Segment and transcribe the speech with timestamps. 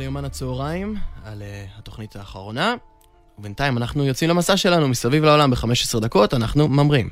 [0.00, 2.74] ליומן הצהריים על uh, התוכנית האחרונה,
[3.38, 7.08] ובינתיים אנחנו יוצאים למסע שלנו מסביב לעולם ב-15 דקות, אנחנו ממרים.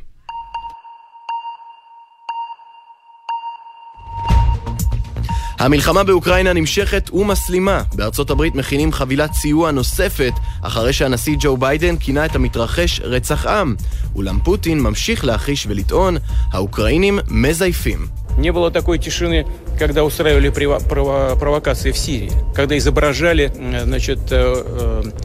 [5.59, 7.83] המלחמה באוקראינה נמשכת ומסלימה.
[7.95, 13.75] בארצות הברית מכינים חבילת סיוע נוספת, אחרי שהנשיא ג'ו ביידן כינה את המתרחש רצח עם.
[14.15, 16.17] אולם פוטין ממשיך להחיש ולטעון,
[16.53, 18.09] האוקראינים מזייפים.
[18.39, 23.52] Не было такой тишины, לא когда устраивали провокации в Сирии, когда изображали
[23.84, 24.20] значит,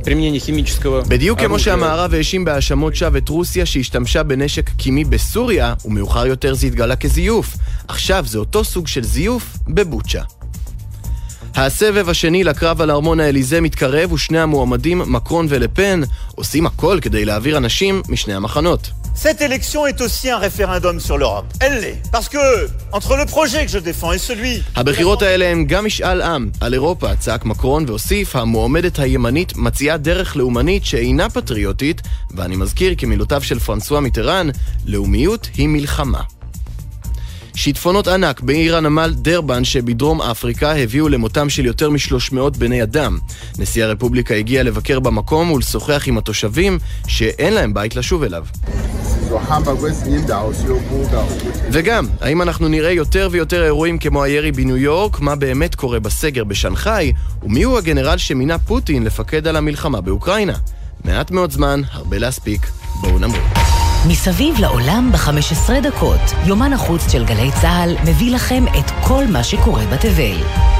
[0.04, 6.26] применение химического בדיוק כמו שהמערב האשים בהאשמות שווא את רוסיה שהשתמשה בנשק קימי בסוריה, ומאוחר
[6.26, 7.56] יותר זה התגלה כזיוף.
[7.88, 10.22] עכשיו זה אותו סוג של זיוף בבוצ'ה.
[11.54, 16.00] הסבב השני לקרב על ארמון האליזה מתקרב ושני המועמדים, מקרון ולפן,
[16.34, 18.90] עושים הכל כדי להעביר אנשים משני המחנות.
[19.25, 21.47] Cette élection est aussi un référendum sur l'Europe.
[21.59, 21.99] Elle l'est.
[22.11, 24.63] Parce que, entre le projet que je défends et celui...
[24.75, 30.35] הבחירות האלה הם גם משאל עם על אירופה, צעק מקרון והוסיף, המועמדת הימנית מציעה דרך
[30.35, 32.01] לאומנית שאינה פטריוטית,
[32.35, 34.49] ואני מזכיר כמילותיו של פרנסואה מיטרן,
[34.85, 36.21] לאומיות היא מלחמה.
[37.55, 43.17] שיטפונות ענק בעיר הנמל דרבן שבדרום אפריקה הביאו למותם של יותר מ-300 בני אדם.
[43.59, 48.45] נשיא הרפובליקה הגיע לבקר במקום ולשוחח עם התושבים שאין להם בית לשוב אליו.
[51.71, 56.43] וגם, האם אנחנו נראה יותר ויותר אירועים כמו הירי בניו יורק, מה באמת קורה בסגר
[56.43, 60.53] בשנגחאי, ומיהו הגנרל שמינה פוטין לפקד על המלחמה באוקראינה?
[61.05, 62.67] מעט מאוד זמן, הרבה להספיק,
[63.01, 63.41] בואו נמריא.
[64.07, 69.85] מסביב לעולם ב-15 דקות, יומן החוץ של גלי צה"ל מביא לכם את כל מה שקורה
[69.85, 70.76] בתבל.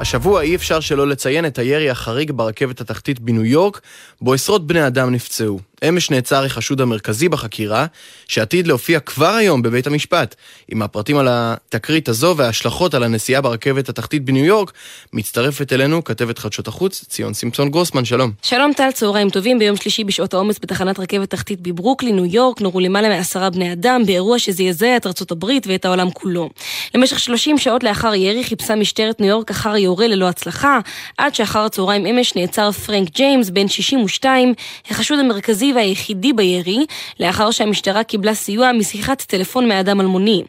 [0.00, 3.80] השבוע אי אפשר שלא לציין את הירי החריג ברכבת התחתית בניו יורק,
[4.20, 5.60] בו עשרות בני אדם נפצעו.
[5.88, 7.86] אמש נעצר החשוד המרכזי בחקירה,
[8.28, 10.34] שעתיד להופיע כבר היום בבית המשפט.
[10.68, 14.72] עם הפרטים על התקרית הזו וההשלכות על הנסיעה ברכבת התחתית בניו יורק,
[15.12, 18.32] מצטרפת אלינו כתבת חדשות החוץ, ציון סימפסון גרוסמן, שלום.
[18.42, 19.58] שלום טל, צהריים טובים.
[19.58, 24.02] ביום שלישי בשעות העומס בתחנת רכבת תחתית בברוקלין, ניו יורק, נורו למעלה מעשרה בני אדם
[24.06, 26.50] באירוע שזעזע את ארצות הברית ואת העולם כולו.
[26.94, 30.78] למשך 30 שעות לאחר ירי חיפשה משטרת ניו יורק אחר יורה ללא הצלחה,
[31.18, 34.54] עד שאחר הצהריים אמש נעצר פרנק ג'יימס, בן 62,
[34.90, 36.86] החשוד המרכזי והיחידי בירי,
[37.20, 40.42] לאחר שהמשטרה קיבלה סיוע משיחת טלפון מאדם אלמוני.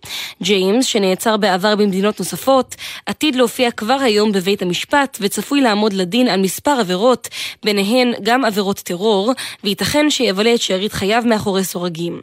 [0.44, 2.76] ג'יימס, שנעצר בעבר במדינות נוספות,
[3.06, 7.28] עתיד להופיע כבר היום בבית המשפט, וצפוי לעמוד לדין על מספר עבירות,
[7.64, 9.32] ביניהן גם עבירות טרור,
[9.64, 12.22] וייתכן שיבלה את שארית חייו מאחורי סורגים.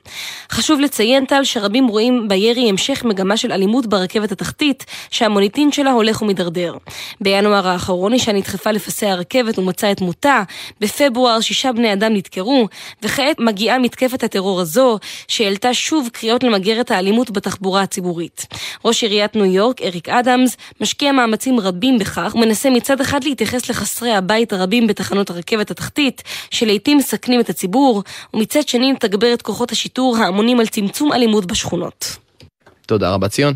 [0.50, 6.22] חשוב לציין, טל, שרבים רואים בירי המשך מגמה של אלימות ברכבת התחתית, שהמוניטין שלה הולך
[6.22, 6.74] ומידרדר.
[7.20, 10.42] בינואר האחרון אישה נדחפה לפסי הרכבת ומצאה את מותה,
[10.80, 12.68] בפברואר שישה בני אדם נדקרו,
[13.02, 14.98] וכעת מגיעה מתקפת הטרור הזו,
[15.28, 18.46] שהעלתה שוב קריאות למגר את האלימות בתחבורה הציבורית.
[18.84, 24.12] ראש עיריית ניו יורק, אריק אדמס, משקיע מאמצים רבים בכך, ומנסה מצד אחד להתייחס לחסרי
[24.12, 28.02] הבית הרבים בתחנות הרכבת התחתית, שלעיתים מסכנים את הציבור,
[28.34, 32.16] ומצד שני לתגבר את כוחות השיטור האמונים על צמצום אלימות בשכונות.
[32.86, 33.54] תודה רבה ציון.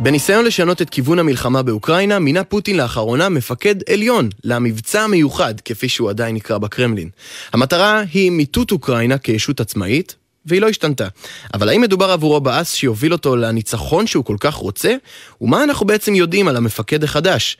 [0.00, 6.10] בניסיון לשנות את כיוון המלחמה באוקראינה, מינה פוטין לאחרונה מפקד עליון למבצע המיוחד, כפי שהוא
[6.10, 7.08] עדיין נקרא בקרמלין.
[7.52, 10.14] המטרה היא מיטוט אוקראינה כישות עצמאית,
[10.46, 11.08] והיא לא השתנתה.
[11.54, 14.94] אבל האם מדובר עבורו באס שיוביל אותו לניצחון שהוא כל כך רוצה?
[15.40, 17.56] ומה אנחנו בעצם יודעים על המפקד החדש?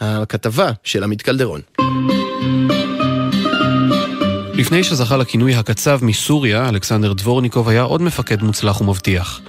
[0.00, 1.60] הכתבה של עמית קלדרון.
[4.54, 9.40] לפני שזכה לכינוי הקצב מסוריה, אלכסנדר דבורניקוב היה עוד מפקד מוצלח ומבטיח.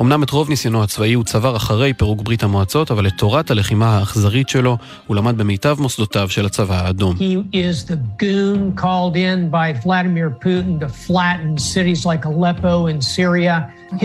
[0.00, 3.98] אמנם את רוב ניסיונו הצבאי הוא צבר אחרי פירוק ברית המועצות, אבל את תורת הלחימה
[3.98, 7.16] האכזרית שלו הוא למד במיטב מוסדותיו של הצבא האדום.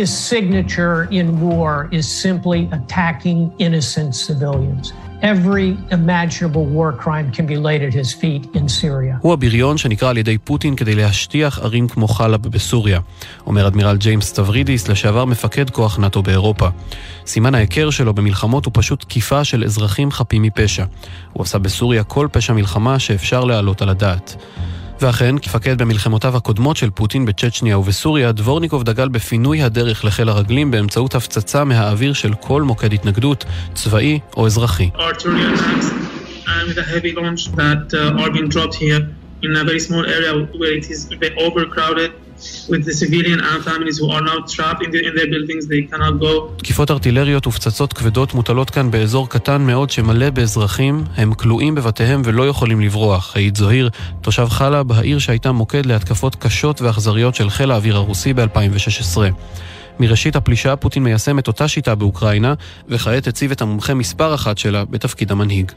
[0.01, 5.04] His signature in war is simply attacking innocent civilians.
[5.21, 9.17] Every imaginable war crime can be laid at his feet in Syria.
[9.21, 12.99] הוא הבריון שנקרא על ידי פוטין כדי להשטיח ערים כמו חלב בסוריה.
[13.47, 16.67] אומר אדמירל ג'יימס טברידיס, לשעבר מפקד כוח נאט"ו באירופה.
[17.25, 20.85] סימן ההיכר שלו במלחמות הוא פשוט תקיפה של אזרחים חפים מפשע.
[21.33, 24.35] הוא עשה בסוריה כל פשע מלחמה שאפשר להעלות על הדעת.
[25.01, 31.15] ואכן, כמפקד במלחמותיו הקודמות של פוטין בצ'צ'ניה ובסוריה, דבורניקוב דגל בפינוי הדרך לחיל הרגלים באמצעות
[31.15, 34.89] הפצצה מהאוויר של כל מוקד התנגדות, צבאי או אזרחי.
[46.57, 52.47] תקיפות ארטילריות ופצצות כבדות מוטלות כאן באזור קטן מאוד שמלא באזרחים, הם כלואים בבתיהם ולא
[52.47, 53.89] יכולים לברוח, העיד זוהיר,
[54.21, 59.17] תושב חלב, העיר שהייתה מוקד להתקפות קשות ואכזריות של חיל האוויר הרוסי ב-2016.
[59.99, 62.53] מראשית הפלישה פוטין מיישם את אותה שיטה באוקראינה,
[62.89, 65.71] וכעת הציב את המומחה מספר אחת שלה בתפקיד המנהיג.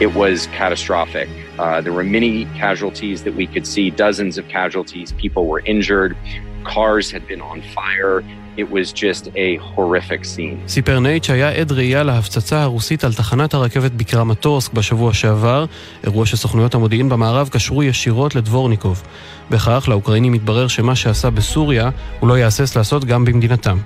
[0.00, 1.28] It was catastrophic.
[1.56, 5.12] Uh, there were many casualties that we could see, dozens of casualties.
[5.12, 6.16] People were injured.
[6.64, 8.24] Cars had been on fire.
[8.56, 10.58] It was just a horrific scene.
[10.68, 15.64] סיפר נייט שהיה עד ראייה להפצצה הרוסית על תחנת הרכבת בקרמטורסק בשבוע שעבר,
[16.04, 19.02] אירוע שסוכנויות המודיעין במערב קשרו ישירות לדבורניקוב.
[19.50, 23.78] בכך, לאוקראינים מתברר שמה שעשה בסוריה, הוא לא יהסס לעשות גם במדינתם.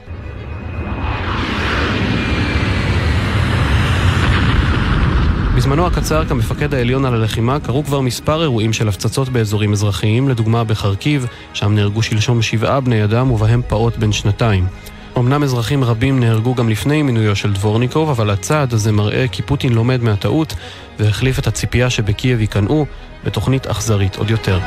[5.68, 10.64] בזמנו הקצר כמפקד העליון על הלחימה קרו כבר מספר אירועים של הפצצות באזורים אזרחיים, לדוגמה
[10.64, 14.66] בחרקיב, שם נהרגו שלשום שבעה בני אדם ובהם פעוט בן שנתיים.
[15.18, 19.72] אמנם אזרחים רבים נהרגו גם לפני מינויו של דבורניקוב, אבל הצעד הזה מראה כי פוטין
[19.72, 20.54] לומד מהטעות
[20.98, 22.86] והחליף את הציפייה שבקייב ייכנעו
[23.24, 24.58] בתוכנית אכזרית עוד יותר.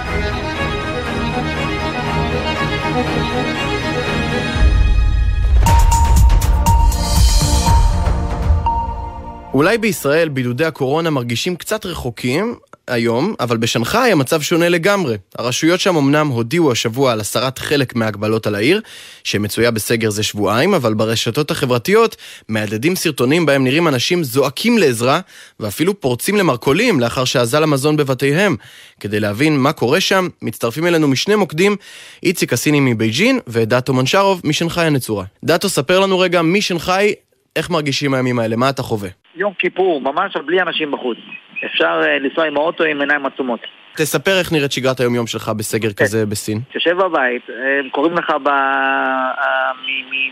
[9.53, 12.55] אולי בישראל בידודי הקורונה מרגישים קצת רחוקים
[12.87, 15.17] היום, אבל בשנגחאי המצב שונה לגמרי.
[15.37, 18.81] הרשויות שם אמנם הודיעו השבוע על הסרת חלק מההגבלות על העיר,
[19.23, 22.15] שמצויה בסגר זה שבועיים, אבל ברשתות החברתיות
[22.49, 25.19] מהדהדים סרטונים בהם נראים אנשים זועקים לעזרה,
[25.59, 28.55] ואפילו פורצים למרכולים לאחר שאזל המזון בבתיהם.
[28.99, 31.75] כדי להבין מה קורה שם, מצטרפים אלינו משני מוקדים,
[32.23, 35.25] איציק הסיני מבייג'ין ודאטו מנשרוב משנגחאי הנצורה.
[35.43, 37.13] דאטו, ספר לנו רגע משנגחאי,
[37.55, 39.20] איך מרגישים הימים האלה, מה אתה חווה?
[39.35, 41.17] יום כיפור, ממש בלי אנשים בחוץ.
[41.65, 43.59] אפשר uh, לנסוע עם האוטו עם עיניים עצומות.
[43.95, 46.03] תספר איך נראית שגרת היום-יום שלך בסגר כן.
[46.03, 46.59] כזה בסין.
[46.73, 48.49] תשב בבית, הם קוראים לך ב...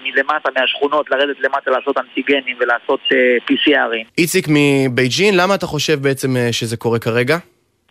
[0.03, 4.05] מלמטה, מהשכונות, לרדת למטה לעשות אנטיגנים ולעשות uh, PCRים.
[4.17, 7.37] איציק מבייג'ין, למה אתה חושב בעצם uh, שזה קורה כרגע?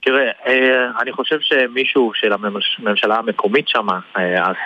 [0.03, 0.31] תראה,
[1.01, 3.87] אני חושב שמישהו של הממשלה המקומית שם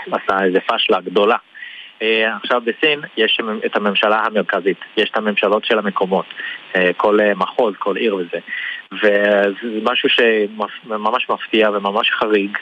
[0.07, 1.37] עשה איזה פשלה גדולה.
[2.03, 6.27] אה, עכשיו בסין יש את הממשלה המרכזית, יש את הממשלות של המקומות,
[6.77, 8.39] אה, כל אה, מחוז, כל עיר וזה.
[8.93, 12.59] וזה משהו שממש מפתיע וממש חריג.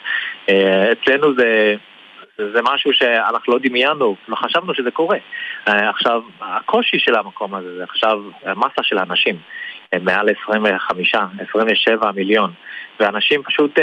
[0.91, 1.75] אצלנו זה...
[2.37, 5.17] זה משהו שאנחנו לא דמיינו, לא חשבנו שזה קורה.
[5.65, 8.19] עכשיו, הקושי של המקום הזה זה עכשיו
[8.55, 9.35] מסה של אנשים,
[10.01, 11.15] מעל 25,
[11.49, 12.51] 27 מיליון,
[12.99, 13.79] ואנשים פשוט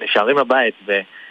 [0.00, 1.23] נשארים בבית, ותחשוב,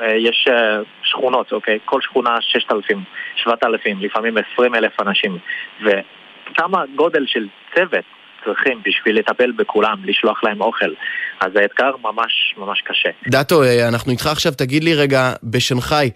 [0.00, 1.78] אה, יש אה, שכונות, אוקיי?
[1.84, 3.04] כל שכונה 6,000,
[3.36, 5.38] 7,000, לפעמים 20 אלף אנשים.
[5.84, 8.04] וכמה גודל של צוות
[8.44, 10.90] צריכים בשביל לטפל בכולם, לשלוח להם אוכל.
[11.40, 13.08] אז האתגר ממש ממש קשה.
[13.28, 16.10] דאטו, אה, אנחנו איתך עכשיו, תגיד לי רגע, בשנגחאי,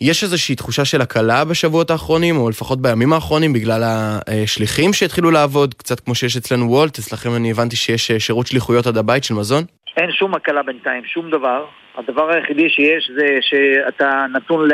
[0.00, 5.74] יש איזושהי תחושה של הקלה בשבועות האחרונים, או לפחות בימים האחרונים, בגלל השליחים שהתחילו לעבוד,
[5.74, 9.64] קצת כמו שיש אצלנו וולט, אצלכם אני הבנתי שיש שירות שליחויות עד הבית של מזון?
[9.96, 11.64] אין שום הקלה בינתיים, שום דבר.
[11.96, 14.68] הדבר היחידי שיש זה שאתה נתון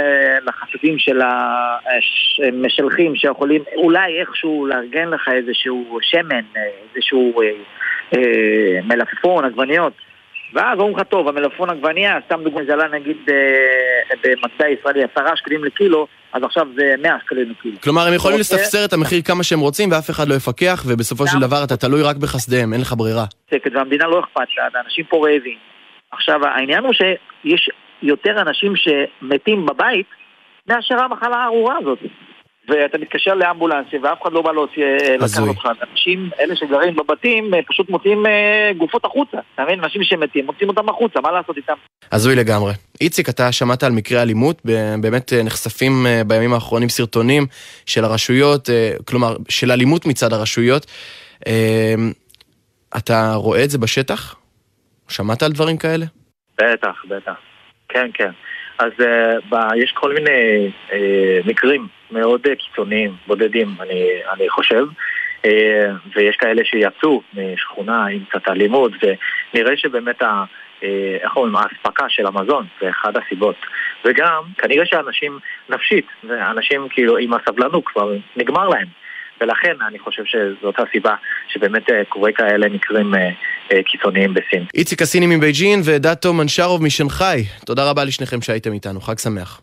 [0.46, 6.44] לחסדים של המשלחים שיכולים אולי איכשהו לארגן לך איזשהו שמן,
[6.94, 7.48] איזשהו אה,
[8.16, 9.92] אה, מלפפון, עגבניות.
[10.54, 13.34] ואז אומרים לך, טוב, המלפפון עגבנייה, סתם דוגמא, זה עלה נגיד אה,
[14.24, 17.80] במטבע ישראלי עשרה שקלים לקילו, אז עכשיו זה מאה שקלים לקילו.
[17.80, 18.58] כלומר, הם יכולים אוקיי.
[18.58, 22.02] לספסר את המחיר כמה שהם רוצים ואף אחד לא יפקח, ובסופו של דבר אתה תלוי
[22.02, 23.24] רק בחסדיהם, אין לך ברירה.
[23.72, 25.75] והמדינה לא אכפת לה, אנשים פה רעבים.
[26.10, 27.70] עכשיו, העניין הוא שיש
[28.02, 30.06] יותר אנשים שמתים בבית
[30.68, 31.98] מאשר המחלה הארורה הזאת.
[32.68, 35.68] ואתה מתקשר לאמבולנסים ואף אחד לא בא להוציא, אה, לקחת אותך.
[35.92, 39.36] אנשים, אלה שגרים בבתים, אה, פשוט מוציאים אה, גופות החוצה.
[39.54, 39.84] אתה מבין?
[39.84, 41.74] אנשים שמתים, מוציאים אותם החוצה, מה לעשות איתם?
[42.12, 42.72] הזוי לגמרי.
[43.00, 44.62] איציק, אתה שמעת על מקרי אלימות?
[45.00, 47.46] באמת נחשפים בימים האחרונים סרטונים
[47.86, 48.68] של הרשויות,
[49.04, 50.86] כלומר, של אלימות מצד הרשויות.
[52.96, 54.36] אתה רואה את זה בשטח?
[55.08, 56.06] שמעת על דברים כאלה?
[56.58, 57.34] בטח, בטח.
[57.88, 58.30] כן, כן.
[58.78, 59.04] אז uh,
[59.48, 60.92] ב, יש כל מיני uh,
[61.44, 64.84] מקרים מאוד uh, קיצוניים, בודדים, אני, אני חושב,
[65.42, 65.46] uh,
[66.16, 70.44] ויש כאלה שיצאו משכונה עם קצת אלימות, ונראה שבאמת ה...
[71.22, 73.56] איך אומרים, האספקה של המזון זה אחד הסיבות.
[74.04, 78.86] וגם, כנראה שאנשים נפשית, ואנשים כאילו עם הסבלנות כבר נגמר להם.
[79.40, 81.14] ולכן אני חושב שזאת הסיבה
[81.48, 83.14] שבאמת קורה כאלה מקרים
[83.86, 84.64] קיצוניים בסין.
[84.74, 89.60] איציק הסיני מבייג'ין ודאטו מנשרוב משנגחאי, תודה רבה לשניכם שהייתם איתנו, חג שמח.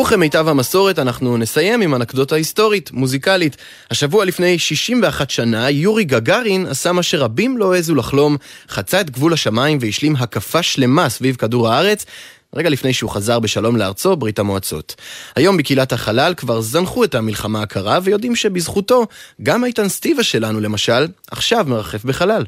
[0.00, 3.56] וכמיטב המסורת אנחנו נסיים עם אנקדוטה היסטורית, מוזיקלית.
[3.90, 8.36] השבוע לפני 61 שנה, יורי גגארין עשה מה שרבים לא העזו לחלום,
[8.68, 12.06] חצה את גבול השמיים והשלים הקפה שלמה סביב כדור הארץ,
[12.56, 14.94] רגע לפני שהוא חזר בשלום לארצו, ברית המועצות.
[15.36, 19.06] היום בקהילת החלל כבר זנחו את המלחמה הקרה, ויודעים שבזכותו,
[19.42, 22.44] גם איתן סטיבה שלנו למשל, עכשיו מרחף בחלל.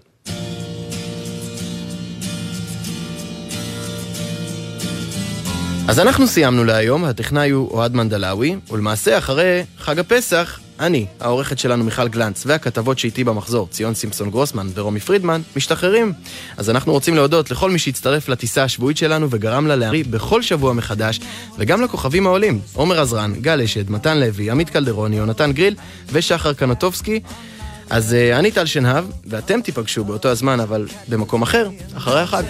[5.89, 11.85] אז אנחנו סיימנו להיום, הטכנאי הוא אוהד מנדלאווי, ולמעשה אחרי חג הפסח אני, העורכת שלנו
[11.85, 16.13] מיכל גלנץ, והכתבות שאיתי במחזור, ציון סימפסון גרוסמן ורומי פרידמן, משתחררים.
[16.57, 20.73] אז אנחנו רוצים להודות לכל מי שהצטרף לטיסה השבועית שלנו וגרם לה להמריא בכל שבוע
[20.73, 21.21] מחדש,
[21.59, 25.75] וגם לכוכבים העולים, עומר עזרן, גל אשד, מתן לוי, עמית קלדרוני, יונתן גריל
[26.13, 27.21] ושחר קנוטובסקי.
[27.91, 32.43] אז uh, אני טל שנהב, ואתם תיפגשו באותו הזמן, אבל במקום אחר, אחרי החג.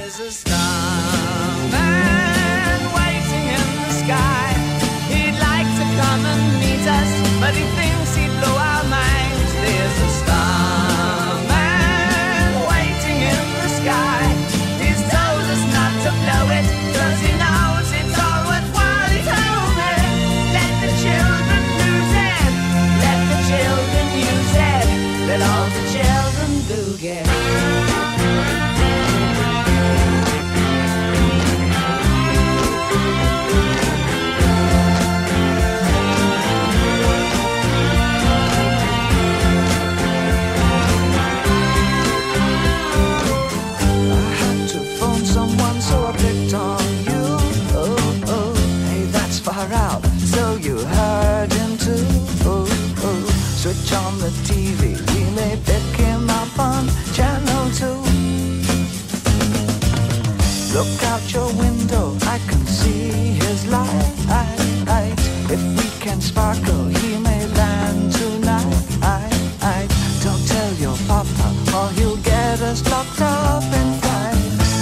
[71.95, 74.73] He'll get us locked up in fights.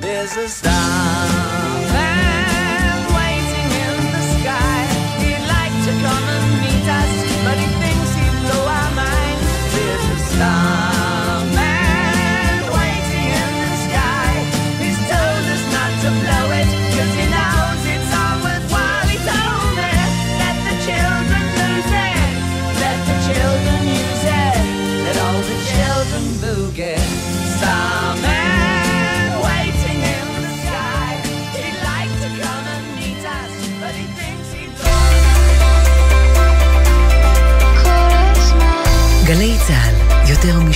[0.00, 1.21] There's a star.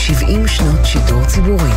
[0.07, 1.71] 70 שנות שידור ציבורי.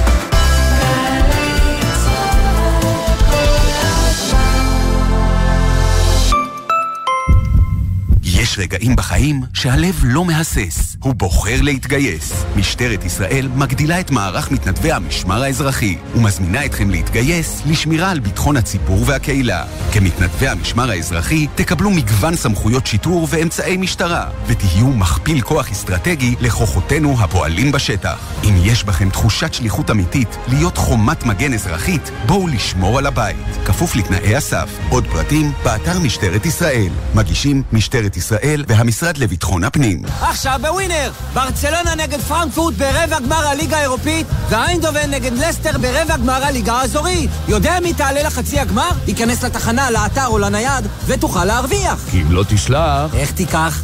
[8.23, 10.88] יש רגעים בחיים שהלב לא מהסס.
[11.03, 12.45] הוא בוחר להתגייס.
[12.55, 19.03] משטרת ישראל מגדילה את מערך מתנדבי המשמר האזרחי ומזמינה אתכם להתגייס לשמירה על ביטחון הציבור
[19.05, 19.65] והקהילה.
[19.91, 27.71] כמתנדבי המשמר האזרחי תקבלו מגוון סמכויות שיטור ואמצעי משטרה, ותהיו מכפיל כוח אסטרטגי לכוחותינו הפועלים
[27.71, 28.19] בשטח.
[28.43, 33.37] אם יש בכם תחושת שליחות אמיתית להיות חומת מגן אזרחית, בואו לשמור על הבית.
[33.65, 34.69] כפוף לתנאי הסף.
[34.89, 36.91] עוד פרטים, באתר משטרת ישראל.
[37.15, 40.01] מגישים משטרת ישראל והמשרד לביטחון הפנים.
[40.21, 40.88] עכשיו בווינר!
[41.33, 47.29] ברצלונה נגד פרנקפורט ברבע גמר הליגה האירופית ואיינדובן נגד לסטר ברבע גמר הליגה האזורית.
[47.47, 48.89] יודע מי תעלה לחצי הגמר?
[49.07, 52.05] ייכנס לתחנה, לאתר או לנייד ותוכל להרוויח.
[52.11, 53.15] כי אם לא תשלח...
[53.15, 53.83] איך תיקח?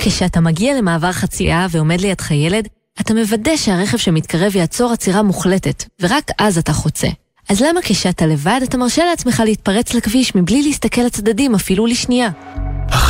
[0.00, 2.68] כשאתה מגיע למעבר חצייה ועומד לידך ילד,
[3.00, 7.08] אתה מוודא שהרכב שמתקרב יעצור עצירה מוחלטת, ורק אז אתה חוצה.
[7.48, 12.28] אז למה כשאתה לבד אתה מרשה לעצמך להתפרץ לכביש מבלי להסתכל לצדדים אפילו לשנייה?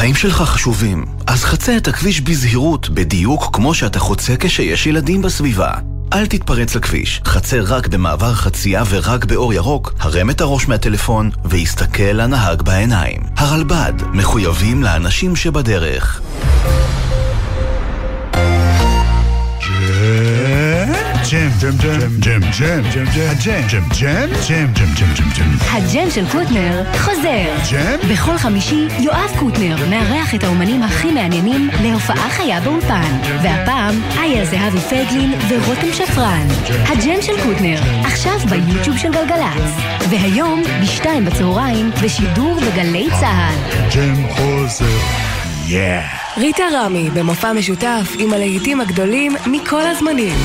[0.03, 5.71] החיים שלך חשובים, אז חצה את הכביש בזהירות, בדיוק כמו שאתה חוצה כשיש ילדים בסביבה.
[6.13, 12.03] אל תתפרץ לכביש, חצה רק במעבר חצייה ורק באור ירוק, הרם את הראש מהטלפון והסתכל
[12.03, 13.21] לנהג בעיניים.
[13.37, 16.23] הרלב"ד, מחויבים לאנשים שבדרך.
[21.33, 25.57] ג'ם, ג'ם, ג'ם, ג'ם, ג'ם, ג'ם, הג'ם, ג'ם, ג'ם, ג'ם, ג'ם, ג'ם, ג'ם, ג'ם.
[25.71, 27.47] הג'ם של קוטנר חוזר.
[27.71, 28.13] ג'ם?
[28.13, 33.19] בכל חמישי יואב קוטנר מארח את האומנים הכי מעניינים להופעה חיה באולפן.
[33.43, 36.47] והפעם איה זהבי פייגלין ורותם שפרן.
[36.69, 39.73] הג'ם של קוטנר, עכשיו ביוטיוב של גלגלצ.
[40.11, 43.89] והיום, בשתיים בצהריים, בשידור בגלי צה"ל.
[43.95, 44.99] ג'ם חוזר.
[45.67, 46.03] Yeah.
[46.37, 50.37] ריטה ורמי, במופע משותף עם הלהיטים הגדולים מכל הזמנים.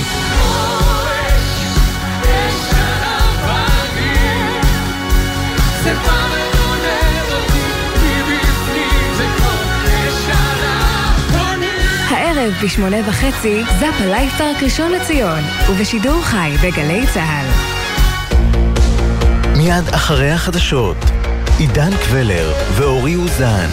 [12.09, 15.39] הערב בשמונה וחצי, זאפה לייב פארק ראשון לציון,
[15.69, 17.47] ובשידור חי בגלי צה"ל.
[19.57, 20.97] מיד אחרי החדשות,
[21.57, 23.67] עידן קבלר ואורי אוזן.